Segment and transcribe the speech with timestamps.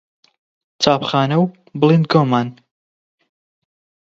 [0.81, 1.45] چاپخانە و
[1.79, 2.47] بڵیندگۆمان